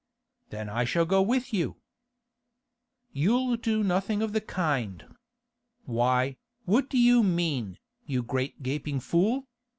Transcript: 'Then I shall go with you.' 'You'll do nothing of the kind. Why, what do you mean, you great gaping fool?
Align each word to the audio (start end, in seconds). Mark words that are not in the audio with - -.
'Then 0.49 0.67
I 0.67 0.83
shall 0.83 1.05
go 1.05 1.21
with 1.21 1.53
you.' 1.53 1.75
'You'll 3.13 3.55
do 3.55 3.83
nothing 3.83 4.23
of 4.23 4.33
the 4.33 4.41
kind. 4.41 5.05
Why, 5.85 6.37
what 6.65 6.89
do 6.89 6.97
you 6.97 7.21
mean, 7.21 7.77
you 8.07 8.23
great 8.23 8.63
gaping 8.63 8.99
fool? 8.99 9.45